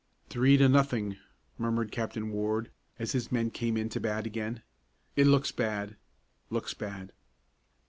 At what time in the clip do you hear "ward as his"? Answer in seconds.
2.31-3.31